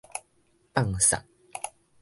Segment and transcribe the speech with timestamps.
[0.73, 1.21] 放捒